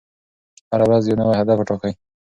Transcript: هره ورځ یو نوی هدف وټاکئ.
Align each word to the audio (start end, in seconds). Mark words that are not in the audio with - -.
هره 0.71 0.85
ورځ 0.87 1.03
یو 1.05 1.19
نوی 1.21 1.35
هدف 1.41 1.57
وټاکئ. 1.59 1.93